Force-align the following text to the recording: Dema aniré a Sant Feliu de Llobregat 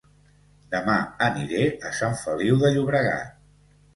Dema 0.75 0.95
aniré 1.25 1.61
a 1.89 1.93
Sant 1.99 2.17
Feliu 2.23 2.57
de 2.65 2.71
Llobregat 2.77 3.39